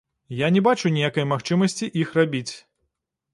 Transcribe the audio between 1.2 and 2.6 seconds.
магчымасці іх рабіць.